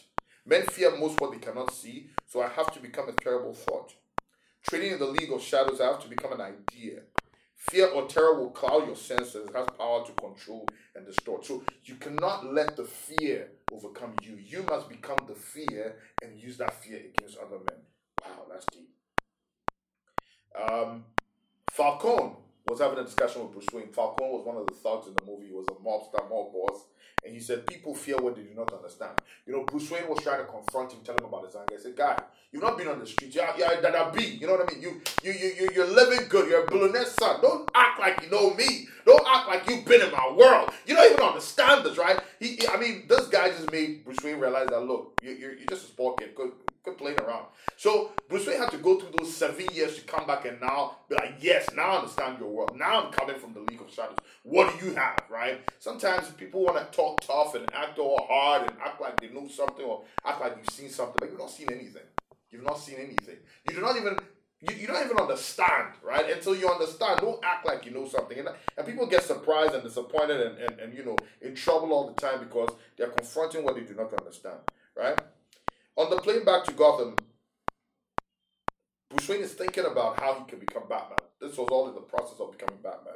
Men 0.45 0.65
fear 0.67 0.95
most 0.97 1.19
what 1.19 1.31
they 1.33 1.39
cannot 1.39 1.73
see, 1.73 2.09
so 2.25 2.41
I 2.41 2.47
have 2.47 2.71
to 2.73 2.79
become 2.79 3.09
a 3.09 3.11
terrible 3.11 3.53
thought. 3.53 3.93
Training 4.69 4.91
in 4.91 4.99
the 4.99 5.05
league 5.05 5.31
of 5.31 5.41
shadows, 5.41 5.79
have 5.79 6.01
to 6.03 6.09
become 6.09 6.33
an 6.33 6.41
idea. 6.41 6.99
Fear 7.55 7.87
or 7.87 8.05
terror 8.05 8.37
will 8.37 8.49
cloud 8.49 8.85
your 8.85 8.97
senses, 8.97 9.47
it 9.47 9.55
has 9.55 9.67
power 9.77 10.05
to 10.05 10.11
control 10.11 10.67
and 10.93 11.05
distort. 11.05 11.45
So 11.45 11.63
you 11.85 11.95
cannot 11.95 12.53
let 12.53 12.75
the 12.75 12.83
fear 12.83 13.49
overcome 13.71 14.15
you. 14.21 14.35
You 14.35 14.63
must 14.63 14.89
become 14.89 15.19
the 15.25 15.35
fear 15.35 15.95
and 16.21 16.37
use 16.37 16.57
that 16.57 16.73
fear 16.83 16.97
against 16.97 17.37
other 17.37 17.57
men. 17.57 17.79
Wow, 18.21 18.45
that's 18.51 18.65
deep. 18.65 18.89
Um, 20.61 21.05
Falcone 21.71 22.35
was 22.67 22.81
having 22.81 22.99
a 22.99 23.05
discussion 23.05 23.43
with 23.43 23.53
Bruce 23.53 23.67
Wayne. 23.73 23.93
Falcone 23.93 24.31
was 24.31 24.45
one 24.45 24.57
of 24.57 24.67
the 24.67 24.73
thugs 24.73 25.07
in 25.07 25.13
the 25.13 25.23
movie. 25.25 25.47
He 25.47 25.53
was 25.53 25.67
a 25.69 25.75
mobster, 25.75 26.29
mob 26.29 26.51
boss. 26.51 26.87
And 27.27 27.35
he 27.35 27.41
said, 27.41 27.67
people 27.67 27.93
fear 27.93 28.15
what 28.15 28.37
they 28.37 28.41
do 28.43 28.55
not 28.55 28.73
understand. 28.73 29.11
You 29.45 29.51
know, 29.51 29.63
Bruce 29.63 29.91
Wayne 29.91 30.07
was 30.07 30.23
trying 30.23 30.39
to 30.39 30.45
confront 30.45 30.93
him, 30.93 31.01
tell 31.03 31.13
him 31.13 31.25
about 31.25 31.45
his 31.45 31.53
anger. 31.57 31.75
He 31.75 31.77
said, 31.77 31.93
guy, 31.93 32.17
you've 32.53 32.63
not 32.63 32.77
been 32.77 32.87
on 32.87 32.99
the 32.99 33.05
streets. 33.05 33.35
You're, 33.35 33.45
you're 33.57 33.81
that 33.81 34.13
B. 34.13 34.37
You 34.39 34.47
know 34.47 34.53
what 34.53 34.69
I 34.69 34.73
mean? 34.73 34.81
You, 34.81 35.01
you, 35.21 35.33
you, 35.33 35.69
you're 35.75 35.87
living 35.87 36.29
good. 36.29 36.49
You're 36.49 36.63
a 36.63 36.67
billionaire 36.67 37.05
son. 37.05 37.41
Don't 37.41 37.69
act 37.75 37.99
like 37.99 38.23
you 38.23 38.29
know 38.29 38.53
me. 38.53 38.87
Don't 39.05 39.27
act 39.27 39.49
like 39.49 39.67
you've 39.67 39.83
been 39.83 40.03
in 40.03 40.11
my 40.11 40.33
world. 40.37 40.69
You 40.85 40.95
don't 40.95 41.11
even 41.11 41.25
understand 41.25 41.83
this, 41.85 41.97
right? 41.97 42.17
He, 42.39 42.65
I 42.71 42.79
mean, 42.79 43.03
this 43.09 43.27
guy 43.27 43.49
just 43.49 43.69
made 43.73 44.05
Bruce 44.05 44.19
Wayne 44.23 44.39
realize 44.39 44.69
that, 44.69 44.79
look, 44.85 45.19
you're, 45.21 45.35
you're, 45.35 45.53
you're 45.53 45.67
just 45.67 45.83
a 45.83 45.87
sport 45.87 46.19
kid. 46.19 46.33
Good, 46.33 46.53
good 46.83 46.97
playing 46.97 47.19
around. 47.19 47.45
So 47.75 48.11
Bruce 48.29 48.47
Wayne 48.47 48.57
had 48.57 48.71
to 48.71 48.77
go 48.77 48.99
through 48.99 49.13
those 49.17 49.35
seven 49.35 49.65
years 49.73 49.95
to 49.95 50.01
come 50.01 50.25
back 50.25 50.45
and 50.45 50.59
now 50.61 50.97
be 51.09 51.15
like, 51.15 51.35
yes, 51.39 51.69
now 51.75 51.91
I 51.91 51.97
understand 51.97 52.39
your 52.39 52.49
world. 52.49 52.77
Now 52.77 53.03
I'm 53.03 53.11
coming 53.11 53.37
from 53.37 53.53
the 53.53 53.61
League 53.61 53.81
of 53.81 53.91
Shadows. 53.91 54.17
What 54.43 54.79
do 54.79 54.85
you 54.85 54.95
have, 54.95 55.21
right? 55.29 55.61
Sometimes 55.79 56.29
people 56.31 56.63
want 56.63 56.77
to 56.77 56.95
talk 56.95 57.21
tough 57.21 57.55
and 57.55 57.65
act 57.73 57.99
all 57.99 58.25
hard 58.29 58.63
and 58.63 58.71
act 58.83 59.01
like 59.01 59.19
they 59.19 59.29
know 59.29 59.47
something 59.47 59.85
or 59.85 60.03
act 60.25 60.41
like 60.41 60.55
you've 60.57 60.69
seen 60.69 60.89
something, 60.89 61.15
but 61.19 61.29
you've 61.29 61.39
not 61.39 61.51
seen 61.51 61.67
anything. 61.71 62.03
You've 62.49 62.63
not 62.63 62.79
seen 62.79 62.95
anything. 62.95 63.37
You 63.67 63.75
do 63.75 63.81
not 63.81 63.97
even 63.97 64.17
You, 64.59 64.75
you 64.75 64.87
don't 64.87 65.05
even 65.05 65.17
understand, 65.17 65.93
right? 66.01 66.31
Until 66.31 66.55
you 66.55 66.67
understand, 66.67 67.19
don't 67.19 67.39
act 67.45 67.63
like 67.67 67.85
you 67.85 67.91
know 67.91 68.07
something. 68.07 68.39
And, 68.39 68.49
and 68.75 68.87
people 68.87 69.05
get 69.05 69.21
surprised 69.21 69.75
and 69.75 69.83
disappointed 69.83 70.41
and, 70.41 70.57
and, 70.57 70.79
and, 70.79 70.97
you 70.97 71.05
know, 71.05 71.15
in 71.43 71.53
trouble 71.53 71.93
all 71.93 72.07
the 72.07 72.19
time 72.19 72.39
because 72.39 72.69
they're 72.97 73.09
confronting 73.09 73.63
what 73.63 73.75
they 73.75 73.81
do 73.81 73.93
not 73.93 74.11
understand, 74.13 74.57
right? 74.95 75.19
On 75.97 76.11
the 76.11 76.17
plane 76.17 76.45
back 76.45 76.63
to 76.65 76.73
Gotham, 76.73 77.15
Bruce 79.09 79.29
Wayne 79.29 79.41
is 79.41 79.53
thinking 79.53 79.85
about 79.85 80.19
how 80.19 80.35
he 80.35 80.45
can 80.45 80.59
become 80.59 80.83
Batman. 80.87 81.17
This 81.41 81.57
was 81.57 81.69
all 81.71 81.89
in 81.89 81.95
the 81.95 82.01
process 82.01 82.39
of 82.39 82.51
becoming 82.51 82.83
Batman. 82.83 83.15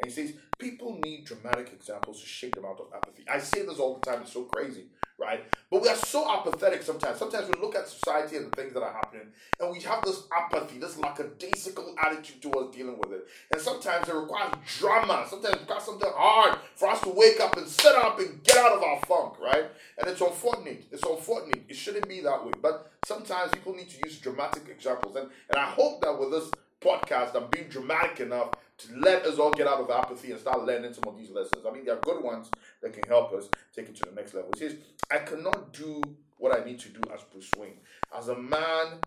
And 0.00 0.10
he 0.10 0.10
says, 0.10 0.32
people 0.58 0.98
need 1.04 1.26
dramatic 1.26 1.70
examples 1.74 2.22
to 2.22 2.26
shake 2.26 2.54
them 2.54 2.64
out 2.64 2.80
of 2.80 2.86
apathy. 2.94 3.24
I 3.30 3.38
say 3.38 3.66
this 3.66 3.78
all 3.78 3.98
the 3.98 4.10
time, 4.10 4.22
it's 4.22 4.32
so 4.32 4.44
crazy, 4.44 4.86
right? 5.22 5.44
But 5.70 5.82
we 5.82 5.88
are 5.88 5.96
so 5.96 6.30
apathetic 6.30 6.82
sometimes. 6.82 7.18
Sometimes 7.18 7.48
we 7.48 7.60
look 7.60 7.74
at 7.74 7.88
society 7.88 8.36
and 8.36 8.50
the 8.50 8.56
things 8.56 8.74
that 8.74 8.82
are 8.82 8.92
happening, 8.92 9.28
and 9.60 9.70
we 9.70 9.80
have 9.80 10.04
this 10.04 10.24
apathy, 10.36 10.78
this 10.78 10.98
lackadaisical 10.98 11.94
attitude 12.04 12.42
towards 12.42 12.76
dealing 12.76 12.98
with 12.98 13.12
it. 13.12 13.26
And 13.52 13.60
sometimes 13.60 14.08
it 14.08 14.14
requires 14.14 14.52
drama. 14.78 15.26
Sometimes 15.28 15.54
it 15.54 15.60
requires 15.60 15.84
something 15.84 16.10
hard 16.12 16.58
for 16.74 16.88
us 16.88 17.00
to 17.02 17.10
wake 17.10 17.40
up 17.40 17.56
and 17.56 17.66
sit 17.66 17.94
up 17.94 18.18
and 18.18 18.42
get 18.42 18.56
out 18.56 18.72
of 18.72 18.82
our 18.82 19.00
funk, 19.06 19.34
right? 19.40 19.66
And 19.98 20.08
it's 20.08 20.20
unfortunate. 20.20 20.84
It's 20.90 21.02
unfortunate. 21.02 21.64
It 21.68 21.76
shouldn't 21.76 22.08
be 22.08 22.20
that 22.20 22.44
way. 22.44 22.52
But 22.60 22.90
sometimes 23.04 23.52
people 23.52 23.74
need 23.74 23.88
to 23.90 23.98
use 24.04 24.18
dramatic 24.18 24.68
examples. 24.68 25.16
And, 25.16 25.28
and 25.50 25.58
I 25.58 25.66
hope 25.66 26.02
that 26.02 26.18
with 26.18 26.30
this 26.32 26.50
podcast, 26.82 27.34
I'm 27.34 27.48
being 27.50 27.68
dramatic 27.68 28.20
enough 28.20 28.50
to 28.78 28.98
let 28.98 29.24
us 29.26 29.38
all 29.38 29.52
get 29.52 29.66
out 29.66 29.80
of 29.80 29.90
apathy 29.90 30.32
and 30.32 30.40
start 30.40 30.64
learning 30.64 30.92
some 30.92 31.04
of 31.06 31.16
these 31.16 31.30
lessons. 31.30 31.64
I 31.66 31.72
mean, 31.72 31.84
there 31.84 31.94
are 31.94 32.00
good 32.00 32.22
ones 32.22 32.50
that 32.82 32.92
can 32.92 33.04
help 33.08 33.32
us 33.32 33.48
take 33.74 33.88
it 33.88 33.96
to 33.96 34.04
the 34.04 34.14
next 34.14 34.34
level. 34.34 34.50
He 34.54 34.60
says, 34.60 34.76
I 35.10 35.18
cannot 35.18 35.72
do 35.72 36.02
what 36.38 36.58
I 36.58 36.64
need 36.64 36.80
to 36.80 36.88
do 36.88 37.00
as 37.14 37.22
Bruce 37.22 37.50
Wayne. 37.56 37.78
As 38.16 38.28
a 38.28 38.36
man, 38.36 38.98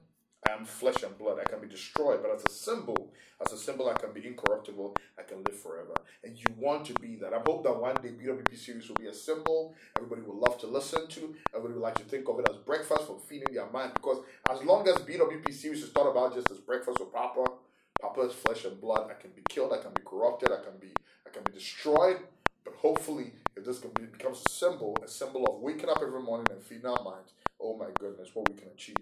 I 0.48 0.53
am 0.53 0.63
flesh 0.63 1.01
and 1.03 1.17
blood. 1.17 1.39
I 1.39 1.50
can 1.50 1.60
be 1.60 1.67
destroyed, 1.67 2.22
but 2.22 2.32
as 2.32 2.44
a 2.46 2.51
symbol, 2.51 3.12
as 3.44 3.51
a 3.51 3.58
symbol, 3.58 3.89
I 3.89 3.94
can 3.94 4.13
be 4.13 4.25
incorruptible. 4.25 4.96
I 5.17 5.24
can 5.24 5.44
live 5.44 5.60
forever. 5.60 5.94
And 6.24 6.38
you 6.38 6.46
want 6.58 6.86
to 6.86 6.94
be 6.94 7.15
that. 7.15 7.34
I 7.34 7.39
hope 7.46 7.63
that 7.63 7.75
one 7.75 7.96
day 7.96 8.10
BWP 8.10 8.55
series 8.55 8.88
will 8.88 8.96
be 8.96 9.08
a 9.08 9.13
symbol. 9.13 9.74
Everybody 9.98 10.22
will 10.22 10.39
love 10.39 10.60
to 10.60 10.67
listen 10.67 11.08
to. 11.08 11.36
Everybody 11.53 11.74
will 11.74 11.82
like 11.82 11.98
to 11.98 12.03
think 12.03 12.29
of 12.29 12.39
it 12.39 12.48
as 12.50 12.58
breakfast 12.58 13.08
for 13.08 13.17
feeding 13.27 13.53
their 13.53 13.70
mind. 13.72 13.94
Because 13.96 14.20
as 14.50 14.62
long 14.63 14.88
as 14.88 14.96
BWP 14.98 15.51
series 15.51 15.82
is 15.84 15.89
thought 15.89 16.10
about 16.10 16.36
just 16.36 16.51
as 16.51 16.60
breakfast 16.60 17.00
for 17.00 17.05
Papa, 17.05 17.46
Flesh 18.14 18.66
and 18.66 18.80
blood. 18.80 19.10
I 19.10 19.22
can 19.22 19.32
be 19.32 19.42
killed. 19.50 19.74
I 19.74 19.78
can 19.78 19.92
be 19.94 20.02
corrupted. 20.06 20.52
I 20.52 20.64
can 20.64 20.78
be 20.80 20.94
I 21.26 21.30
can 21.30 21.44
be 21.44 21.52
destroyed. 21.52 22.18
But 22.64 22.76
hopefully, 22.76 23.34
if 23.56 23.64
this 23.64 23.80
can 23.80 23.92
be, 23.92 24.06
becomes 24.06 24.42
a 24.46 24.50
symbol, 24.50 24.98
a 25.04 25.08
symbol 25.08 25.46
of 25.46 25.62
waking 25.62 25.90
up 25.90 26.00
every 26.02 26.22
morning 26.22 26.48
and 26.50 26.64
feeding 26.64 26.88
our 26.88 27.04
minds, 27.04 27.34
oh 27.62 27.78
my 27.78 27.88
goodness, 28.00 28.30
what 28.34 28.50
we 28.50 28.56
can 28.56 28.70
achieve. 28.70 28.96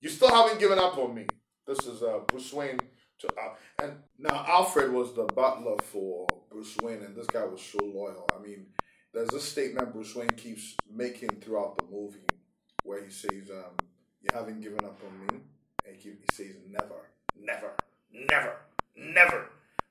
You 0.00 0.08
still 0.08 0.30
haven't 0.30 0.58
given 0.58 0.78
up 0.78 0.96
on 0.96 1.14
me. 1.14 1.26
This 1.66 1.86
is 1.86 2.02
uh, 2.02 2.20
Bruce 2.26 2.52
Wayne 2.52 2.78
to 3.18 3.28
uh, 3.28 3.54
and 3.82 3.96
now 4.18 4.44
Alfred 4.48 4.92
was 4.92 5.12
the 5.12 5.24
butler 5.24 5.76
for 5.82 6.26
Bruce 6.50 6.76
Wayne, 6.82 7.02
and 7.02 7.16
this 7.16 7.26
guy 7.26 7.44
was 7.44 7.60
so 7.60 7.78
loyal. 7.84 8.28
I 8.36 8.40
mean, 8.40 8.66
there's 9.12 9.28
this 9.28 9.44
statement 9.44 9.92
Bruce 9.92 10.14
Wayne 10.14 10.30
keeps 10.30 10.76
making 10.90 11.30
throughout 11.40 11.76
the 11.78 11.84
movie 11.90 12.26
where 12.84 13.04
he 13.04 13.10
says, 13.10 13.50
um, 13.50 13.74
"You 14.22 14.30
haven't 14.32 14.60
given 14.60 14.84
up 14.84 15.00
on 15.04 15.26
me," 15.26 15.42
and 15.86 15.96
he, 15.96 16.10
he 16.10 16.26
says, 16.32 16.56
"Never, 16.68 17.10
never, 17.48 17.72
never, 18.12 18.56
never." 18.96 19.40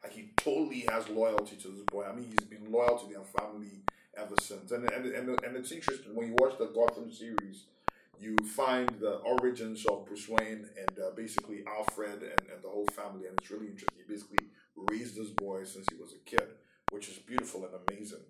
Like 0.03 0.13
he 0.13 0.29
totally 0.37 0.85
has 0.91 1.09
loyalty 1.09 1.55
to 1.57 1.67
this 1.67 1.83
boy. 1.91 2.05
I 2.05 2.13
mean, 2.15 2.27
he's 2.29 2.47
been 2.47 2.71
loyal 2.71 2.97
to 2.99 3.07
their 3.11 3.23
family 3.23 3.81
ever 4.15 4.35
since. 4.39 4.71
And 4.71 4.89
and 4.91 5.05
and, 5.07 5.29
and 5.43 5.57
it's 5.57 5.71
interesting 5.71 6.15
when 6.15 6.27
you 6.27 6.35
watch 6.39 6.57
the 6.57 6.67
Gotham 6.67 7.11
series 7.11 7.65
you 8.19 8.35
find 8.43 8.89
the 8.99 9.17
origins 9.17 9.85
of 9.85 10.05
Bruce 10.05 10.27
Wayne 10.27 10.67
and 10.77 10.99
uh, 10.99 11.11
basically 11.15 11.63
Alfred 11.67 12.23
and, 12.23 12.49
and 12.51 12.63
the 12.63 12.69
whole 12.69 12.87
family, 12.87 13.27
and 13.27 13.37
it's 13.39 13.51
really 13.51 13.67
interesting. 13.67 13.99
He 14.05 14.11
basically 14.11 14.47
raised 14.75 15.15
this 15.15 15.29
boy 15.29 15.63
since 15.63 15.85
he 15.91 16.01
was 16.01 16.13
a 16.13 16.29
kid, 16.29 16.47
which 16.91 17.09
is 17.09 17.17
beautiful 17.17 17.65
and 17.65 17.75
amazing. 17.87 18.25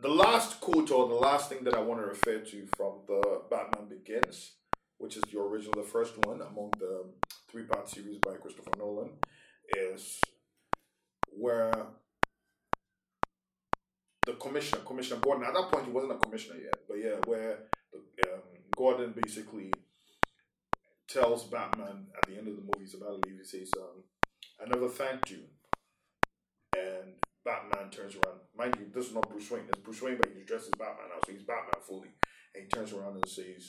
The 0.00 0.08
last 0.08 0.60
quote 0.60 0.90
or 0.90 1.08
the 1.08 1.14
last 1.14 1.48
thing 1.48 1.62
that 1.64 1.74
I 1.74 1.80
want 1.80 2.00
to 2.00 2.06
refer 2.06 2.38
to 2.38 2.66
from 2.76 2.94
the 3.06 3.42
Batman 3.48 3.88
Begins, 3.88 4.52
which 5.02 5.16
is 5.16 5.24
the 5.32 5.40
original, 5.40 5.74
the 5.74 5.88
first 5.88 6.16
one 6.24 6.40
among 6.40 6.70
the 6.78 7.04
three 7.50 7.64
part 7.64 7.88
series 7.88 8.18
by 8.18 8.34
Christopher 8.34 8.70
Nolan, 8.78 9.10
is 9.76 10.20
where 11.36 11.72
the 14.24 14.34
commissioner, 14.34 14.80
Commissioner 14.82 15.20
Gordon, 15.20 15.44
at 15.44 15.54
that 15.54 15.72
point 15.72 15.86
he 15.86 15.90
wasn't 15.90 16.12
a 16.12 16.18
commissioner 16.18 16.60
yet, 16.62 16.76
but 16.88 16.98
yeah, 16.98 17.16
where 17.26 17.58
um, 18.32 18.42
Gordon 18.76 19.12
basically 19.20 19.72
tells 21.08 21.44
Batman 21.44 22.06
at 22.16 22.28
the 22.28 22.38
end 22.38 22.46
of 22.46 22.54
the 22.54 22.62
movie, 22.62 22.84
he's 22.84 22.94
about 22.94 23.20
to 23.20 23.28
leave, 23.28 23.40
he 23.40 23.44
says, 23.44 23.72
um, 23.76 24.04
I 24.64 24.68
never 24.68 24.88
thanked 24.88 25.32
you. 25.32 25.40
And 26.78 27.14
Batman 27.44 27.90
turns 27.90 28.14
around. 28.14 28.38
Mind 28.56 28.76
you, 28.78 28.86
this 28.94 29.08
is 29.08 29.14
not 29.14 29.28
Bruce 29.28 29.50
Wayne. 29.50 29.64
It's 29.68 29.80
Bruce 29.80 30.00
Wayne, 30.00 30.16
but 30.16 30.30
he's 30.34 30.46
dressed 30.46 30.66
as 30.72 30.78
Batman 30.78 31.08
now, 31.08 31.20
so 31.26 31.32
he's 31.32 31.42
Batman 31.42 31.82
fully. 31.82 32.10
And 32.54 32.62
he 32.62 32.68
turns 32.68 32.92
around 32.92 33.16
and 33.16 33.28
says, 33.28 33.68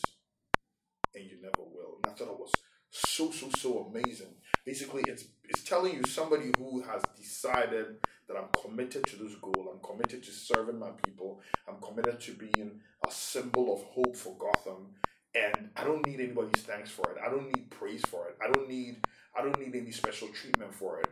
and 1.15 1.23
you 1.25 1.37
never 1.41 1.61
will. 1.61 1.97
And 2.03 2.11
I 2.11 2.15
thought 2.15 2.31
it 2.33 2.39
was 2.39 2.51
so, 2.89 3.31
so, 3.31 3.49
so 3.57 3.91
amazing. 3.91 4.35
Basically, 4.65 5.03
it's 5.07 5.25
it's 5.49 5.63
telling 5.63 5.93
you 5.95 6.03
somebody 6.05 6.51
who 6.57 6.81
has 6.83 7.01
decided 7.17 7.97
that 8.27 8.37
I'm 8.37 8.49
committed 8.61 9.05
to 9.07 9.15
this 9.17 9.35
goal. 9.35 9.73
I'm 9.73 9.79
committed 9.87 10.23
to 10.23 10.31
serving 10.31 10.79
my 10.79 10.91
people. 11.05 11.41
I'm 11.67 11.77
committed 11.81 12.19
to 12.21 12.31
being 12.33 12.79
a 13.05 13.11
symbol 13.11 13.73
of 13.73 13.83
hope 13.83 14.15
for 14.15 14.35
Gotham. 14.37 14.87
And 15.35 15.69
I 15.75 15.83
don't 15.83 16.05
need 16.05 16.19
anybody's 16.19 16.63
thanks 16.63 16.91
for 16.91 17.11
it. 17.11 17.17
I 17.25 17.29
don't 17.29 17.47
need 17.47 17.69
praise 17.71 18.03
for 18.07 18.27
it. 18.27 18.37
I 18.43 18.51
don't 18.51 18.69
need 18.69 18.97
I 19.37 19.41
don't 19.41 19.59
need 19.59 19.75
any 19.75 19.91
special 19.91 20.27
treatment 20.29 20.73
for 20.73 20.99
it. 20.99 21.09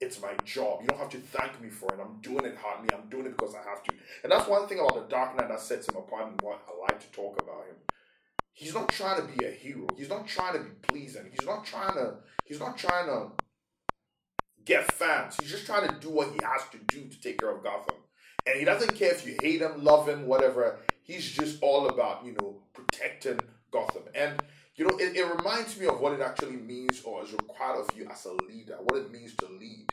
It's 0.00 0.22
my 0.22 0.32
job. 0.44 0.80
You 0.80 0.88
don't 0.88 0.98
have 0.98 1.10
to 1.10 1.18
thank 1.18 1.60
me 1.60 1.68
for 1.68 1.92
it. 1.92 2.00
I'm 2.00 2.20
doing 2.22 2.44
it 2.44 2.56
heartily. 2.56 2.88
I'm 2.94 3.08
doing 3.10 3.26
it 3.26 3.36
because 3.36 3.54
I 3.54 3.68
have 3.68 3.82
to. 3.82 3.92
And 4.22 4.32
that's 4.32 4.48
one 4.48 4.66
thing 4.66 4.78
about 4.78 4.94
the 4.94 5.14
Dark 5.14 5.36
Knight 5.36 5.48
that 5.48 5.60
sets 5.60 5.88
him 5.88 5.96
apart 5.96 6.28
and 6.28 6.40
what 6.40 6.62
I 6.66 6.80
like 6.80 7.00
to 7.00 7.10
talk 7.12 7.40
about 7.42 7.66
him. 7.66 7.76
He's 8.58 8.74
not 8.74 8.88
trying 8.88 9.20
to 9.20 9.38
be 9.38 9.44
a 9.44 9.52
hero. 9.52 9.86
He's 9.96 10.08
not 10.08 10.26
trying 10.26 10.54
to 10.54 10.58
be 10.58 10.70
pleasing. 10.82 11.26
He's 11.30 11.46
not 11.46 11.64
trying 11.64 11.94
to 11.94 12.14
he's 12.44 12.58
not 12.58 12.76
trying 12.76 13.06
to 13.06 13.30
get 14.64 14.90
fans. 14.90 15.36
He's 15.40 15.52
just 15.52 15.64
trying 15.64 15.88
to 15.88 15.94
do 16.00 16.10
what 16.10 16.32
he 16.32 16.40
has 16.42 16.62
to 16.72 16.78
do 16.88 17.08
to 17.08 17.20
take 17.20 17.38
care 17.38 17.50
of 17.50 17.62
Gotham. 17.62 17.94
And 18.44 18.58
he 18.58 18.64
doesn't 18.64 18.96
care 18.96 19.12
if 19.12 19.24
you 19.24 19.36
hate 19.40 19.60
him, 19.60 19.84
love 19.84 20.08
him, 20.08 20.26
whatever. 20.26 20.80
He's 21.04 21.30
just 21.30 21.62
all 21.62 21.88
about, 21.88 22.26
you 22.26 22.32
know, 22.32 22.56
protecting 22.72 23.38
Gotham. 23.70 24.02
And, 24.12 24.42
you 24.74 24.86
know, 24.86 24.96
it, 24.98 25.16
it 25.16 25.36
reminds 25.36 25.78
me 25.78 25.86
of 25.86 26.00
what 26.00 26.14
it 26.14 26.20
actually 26.20 26.56
means 26.56 27.00
or 27.04 27.22
is 27.22 27.30
required 27.30 27.78
of 27.78 27.96
you 27.96 28.08
as 28.10 28.24
a 28.24 28.32
leader, 28.48 28.76
what 28.80 28.98
it 28.98 29.12
means 29.12 29.36
to 29.36 29.46
lead. 29.46 29.86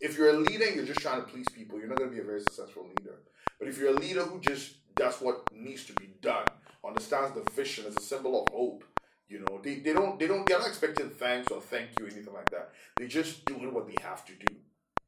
If 0.00 0.16
you're 0.16 0.30
a 0.30 0.38
leader 0.38 0.70
you're 0.70 0.86
just 0.86 1.00
trying 1.00 1.20
to 1.20 1.28
please 1.28 1.48
people, 1.54 1.78
you're 1.78 1.88
not 1.88 1.98
going 1.98 2.08
to 2.08 2.16
be 2.16 2.22
a 2.22 2.24
very 2.24 2.40
successful 2.40 2.88
leader. 2.98 3.16
But 3.58 3.68
if 3.68 3.76
you're 3.78 3.94
a 3.94 4.00
leader 4.00 4.22
who 4.22 4.40
just 4.40 4.76
does 4.94 5.16
what 5.20 5.52
needs 5.52 5.84
to 5.84 5.92
be 5.92 6.08
done, 6.22 6.46
understands 6.86 7.32
the 7.32 7.48
vision 7.50 7.86
as 7.86 7.96
a 7.96 8.00
symbol 8.00 8.42
of 8.42 8.52
hope, 8.52 8.84
you 9.28 9.40
know, 9.40 9.60
they, 9.62 9.76
they 9.76 9.92
don't 9.92 10.18
they 10.18 10.26
don't 10.26 10.46
they're 10.46 10.58
not 10.58 10.68
expecting 10.68 11.10
thanks 11.10 11.50
or 11.50 11.60
thank 11.60 11.90
you 11.98 12.06
or 12.06 12.08
anything 12.08 12.32
like 12.32 12.50
that. 12.50 12.70
They're 12.96 13.08
just 13.08 13.44
doing 13.44 13.72
what 13.74 13.86
they 13.86 13.96
have 14.02 14.24
to 14.26 14.32
do 14.32 14.54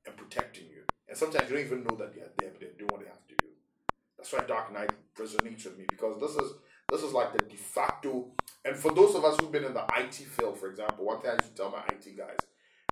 and 0.06 0.16
protecting 0.16 0.64
you. 0.64 0.82
And 1.08 1.16
sometimes 1.16 1.48
you 1.48 1.56
don't 1.56 1.66
even 1.66 1.84
know 1.84 1.96
that 1.96 2.14
they're 2.14 2.30
there, 2.38 2.50
but 2.50 2.60
they're 2.60 2.70
doing 2.78 2.90
what 2.90 3.00
they 3.00 3.06
have 3.06 3.26
to 3.28 3.34
do. 3.38 3.46
That's 4.16 4.32
why 4.32 4.40
Dark 4.46 4.72
Knight 4.72 4.90
resonates 5.16 5.64
with 5.64 5.78
me 5.78 5.84
because 5.88 6.20
this 6.20 6.32
is 6.32 6.52
this 6.90 7.02
is 7.02 7.12
like 7.12 7.32
the 7.32 7.44
de 7.44 7.56
facto. 7.56 8.26
And 8.64 8.76
for 8.76 8.92
those 8.92 9.14
of 9.14 9.24
us 9.24 9.38
who've 9.38 9.52
been 9.52 9.64
in 9.64 9.74
the 9.74 9.84
IT 9.98 10.14
field, 10.14 10.58
for 10.58 10.68
example, 10.68 11.04
one 11.04 11.20
thing 11.20 11.30
I 11.30 11.36
to 11.36 11.48
tell 11.54 11.70
my 11.70 11.82
IT 11.94 12.16
guys 12.16 12.38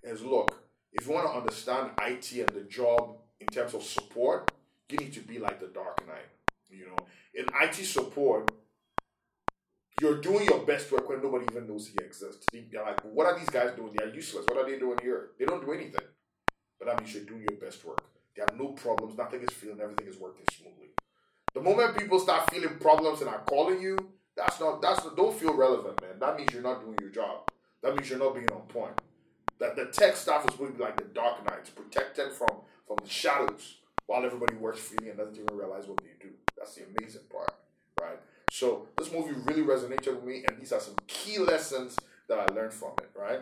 is, 0.03 0.21
look, 0.23 0.63
if 0.93 1.07
you 1.07 1.13
want 1.13 1.27
to 1.27 1.37
understand 1.37 1.91
IT 2.01 2.31
and 2.33 2.49
the 2.49 2.67
job 2.69 3.17
in 3.39 3.47
terms 3.47 3.73
of 3.73 3.83
support, 3.83 4.51
you 4.89 4.97
need 4.97 5.13
to 5.13 5.19
be 5.19 5.39
like 5.39 5.59
the 5.59 5.67
Dark 5.67 6.07
Knight. 6.07 6.29
You 6.69 6.87
know, 6.87 7.05
in 7.33 7.45
IT 7.61 7.75
support, 7.85 8.51
you're 10.01 10.21
doing 10.21 10.45
your 10.45 10.59
best 10.59 10.91
work 10.91 11.09
when 11.09 11.21
nobody 11.21 11.45
even 11.51 11.67
knows 11.67 11.87
he 11.87 12.03
exists. 12.03 12.45
They're 12.51 12.83
like, 12.83 13.01
what 13.01 13.25
are 13.25 13.37
these 13.37 13.49
guys 13.49 13.71
doing? 13.75 13.91
They're 13.95 14.13
useless. 14.13 14.45
What 14.47 14.57
are 14.57 14.69
they 14.69 14.77
doing 14.77 14.97
here? 15.01 15.31
They 15.39 15.45
don't 15.45 15.65
do 15.65 15.71
anything. 15.71 16.05
But 16.77 16.87
that 16.87 16.99
means 16.99 17.13
you're 17.13 17.23
doing 17.23 17.45
your 17.49 17.59
best 17.59 17.83
work. 17.83 18.03
There 18.35 18.45
are 18.47 18.55
no 18.55 18.69
problems. 18.69 19.17
Nothing 19.17 19.41
is 19.41 19.49
feeling. 19.49 19.81
Everything 19.81 20.07
is 20.07 20.19
working 20.19 20.45
smoothly. 20.55 20.89
The 21.53 21.61
moment 21.61 21.97
people 21.97 22.19
start 22.19 22.51
feeling 22.51 22.77
problems 22.79 23.21
and 23.21 23.29
are 23.29 23.39
calling 23.39 23.81
you, 23.81 23.97
that's 24.35 24.59
not 24.59 24.79
that's 24.79 25.03
don't 25.15 25.35
feel 25.35 25.55
relevant, 25.55 25.99
man. 26.01 26.19
That 26.19 26.37
means 26.37 26.53
you're 26.53 26.61
not 26.61 26.81
doing 26.81 26.97
your 27.01 27.09
job. 27.09 27.49
That 27.81 27.95
means 27.95 28.09
you're 28.09 28.19
not 28.19 28.35
being 28.35 28.51
on 28.51 28.61
point. 28.67 29.01
That 29.59 29.75
the 29.75 29.85
tech 29.85 30.15
staff 30.15 30.47
is 30.47 30.55
going 30.55 30.73
to 30.73 30.77
be 30.77 30.83
like 30.83 30.97
the 30.97 31.05
dark 31.05 31.43
knights, 31.49 31.71
protected 31.71 32.31
from 32.33 32.61
from 32.85 32.97
the 33.03 33.09
shadows, 33.09 33.77
while 34.05 34.23
everybody 34.23 34.55
works 34.55 34.79
freely 34.79 35.09
and 35.09 35.17
doesn't 35.17 35.35
even 35.35 35.57
realize 35.57 35.87
what 35.87 35.97
they 35.97 36.13
do. 36.21 36.29
That's 36.55 36.75
the 36.75 36.83
amazing 36.83 37.23
part? 37.31 37.51
So 38.51 38.87
this 38.97 39.11
movie 39.11 39.33
really 39.45 39.61
resonated 39.61 40.15
with 40.15 40.23
me, 40.23 40.43
and 40.47 40.59
these 40.59 40.71
are 40.71 40.79
some 40.79 40.95
key 41.05 41.37
lessons 41.37 41.97
that 42.27 42.39
I 42.39 42.53
learned 42.53 42.73
from 42.73 42.91
it, 42.99 43.09
right? 43.15 43.39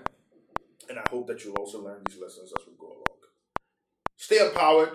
And 0.90 1.00
I 1.00 1.04
hope 1.10 1.28
that 1.28 1.44
you'll 1.44 1.56
also 1.56 1.82
learn 1.84 2.02
these 2.08 2.20
lessons 2.22 2.52
as 2.58 2.66
we 2.68 2.74
go 2.80 2.88
along. 2.88 3.02
Stay 4.18 4.46
empowered, 4.46 4.92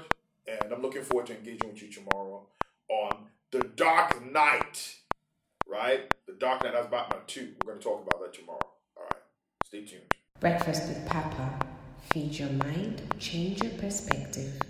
and 0.46 0.72
I'm 0.72 0.82
looking 0.82 1.02
forward 1.02 1.26
to 1.26 1.36
engaging 1.36 1.70
with 1.70 1.82
you 1.82 1.88
tomorrow 1.90 2.46
on 2.88 3.26
The 3.50 3.60
Dark 3.76 4.30
Knight, 4.30 4.96
right? 5.68 6.12
The 6.26 6.34
Dark 6.34 6.64
Knight, 6.64 6.74
that's 6.74 6.88
Batman 6.88 7.20
2. 7.26 7.54
We're 7.64 7.72
going 7.72 7.78
to 7.78 7.84
talk 7.84 8.06
about 8.06 8.20
that 8.20 8.34
tomorrow. 8.34 8.58
All 8.96 9.04
right. 9.04 9.22
Stay 9.64 9.84
tuned. 9.84 10.02
Breakfast 10.40 10.88
with 10.88 11.06
Papa. 11.06 11.66
Feed 12.12 12.38
your 12.38 12.50
mind, 12.50 13.02
change 13.20 13.62
your 13.62 13.72
perspective. 13.72 14.60